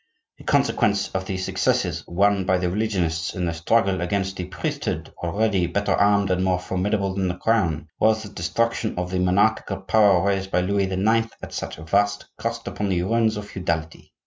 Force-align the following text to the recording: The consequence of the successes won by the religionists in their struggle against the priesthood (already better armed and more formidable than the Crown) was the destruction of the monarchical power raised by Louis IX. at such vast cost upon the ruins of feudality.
The 0.39 0.45
consequence 0.45 1.09
of 1.09 1.27
the 1.27 1.37
successes 1.37 2.03
won 2.07 2.43
by 2.43 2.57
the 2.57 2.71
religionists 2.71 3.35
in 3.35 3.45
their 3.45 3.53
struggle 3.53 4.01
against 4.01 4.35
the 4.35 4.45
priesthood 4.45 5.13
(already 5.23 5.67
better 5.67 5.93
armed 5.93 6.31
and 6.31 6.43
more 6.43 6.57
formidable 6.57 7.13
than 7.13 7.27
the 7.27 7.35
Crown) 7.35 7.87
was 7.99 8.23
the 8.23 8.29
destruction 8.29 8.95
of 8.97 9.11
the 9.11 9.19
monarchical 9.19 9.77
power 9.81 10.23
raised 10.25 10.49
by 10.49 10.61
Louis 10.61 10.89
IX. 10.91 11.27
at 11.43 11.53
such 11.53 11.75
vast 11.75 12.25
cost 12.39 12.67
upon 12.67 12.89
the 12.89 13.03
ruins 13.03 13.37
of 13.37 13.47
feudality. 13.47 14.11